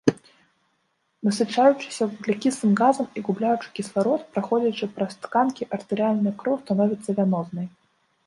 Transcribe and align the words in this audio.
Насычаючыся 1.27 2.03
вуглякіслым 2.13 2.71
газам 2.81 3.07
і 3.19 3.23
губляючы 3.27 3.67
кісларод, 3.79 4.21
праходзячы 4.37 4.85
праз 4.95 5.13
тканкі 5.25 5.67
артэрыяльная 5.77 6.33
кроў 6.43 6.55
становіцца 6.65 7.09
вянознай. 7.21 7.67